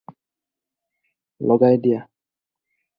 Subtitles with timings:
[1.47, 2.01] লগাই দিয়া